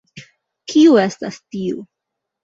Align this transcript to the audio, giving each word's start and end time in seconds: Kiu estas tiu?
Kiu 0.71 0.95
estas 1.01 1.37
tiu? 1.55 1.83